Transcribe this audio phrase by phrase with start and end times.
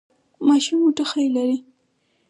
[0.47, 1.57] ماشوم مو ټوخی لري؟